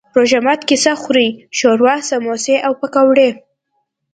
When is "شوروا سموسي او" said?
1.57-2.73